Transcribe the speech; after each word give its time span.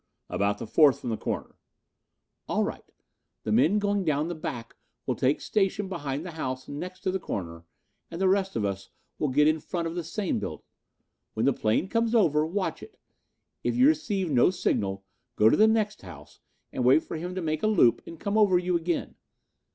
"About 0.31 0.57
the 0.57 0.65
fourth 0.65 0.99
from 0.99 1.11
the 1.11 1.15
corner." 1.15 1.59
"All 2.47 2.63
right, 2.63 2.91
the 3.43 3.51
men 3.51 3.77
going 3.77 4.03
down 4.03 4.29
the 4.29 4.33
back 4.33 4.75
will 5.05 5.13
take 5.13 5.39
station 5.39 5.87
behind 5.87 6.25
the 6.25 6.31
house 6.31 6.67
next 6.67 7.01
to 7.01 7.11
the 7.11 7.19
corner 7.19 7.65
and 8.09 8.19
the 8.19 8.27
rest 8.27 8.55
of 8.55 8.65
us 8.65 8.89
will 9.19 9.27
get 9.27 9.47
in 9.47 9.59
front 9.59 9.87
of 9.87 9.93
the 9.93 10.03
same 10.03 10.39
building. 10.39 10.65
When 11.35 11.45
the 11.45 11.53
plane 11.53 11.87
comes 11.87 12.15
over, 12.15 12.43
watch 12.47 12.81
it. 12.81 12.97
If 13.63 13.75
you 13.75 13.87
receive 13.87 14.31
no 14.31 14.49
signal, 14.49 15.05
go 15.35 15.51
to 15.51 15.55
the 15.55 15.67
next 15.67 16.01
house 16.01 16.39
and 16.73 16.83
wait 16.83 17.03
for 17.03 17.17
him 17.17 17.35
to 17.35 17.41
make 17.43 17.61
a 17.61 17.67
loop 17.67 18.01
and 18.07 18.19
come 18.19 18.39
over 18.39 18.57
you 18.57 18.75
again. 18.75 19.13